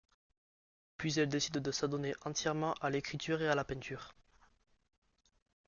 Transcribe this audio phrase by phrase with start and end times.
[0.97, 4.15] Puis elle décide de s’adonner entièrement à l’écriture et à la peinture.